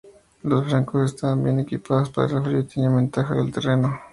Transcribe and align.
Los 0.41 0.65
francos 0.67 1.11
estaban 1.13 1.43
bien 1.43 1.59
equipados 1.59 2.09
para 2.09 2.35
el 2.35 2.43
frío 2.43 2.59
y 2.61 2.63
tenían 2.63 2.93
la 2.93 3.01
ventaja 3.01 3.35
del 3.35 3.51
terreno. 3.51 3.99